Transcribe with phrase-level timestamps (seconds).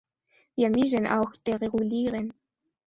[0.55, 2.33] Wir müssen auch deregulieren.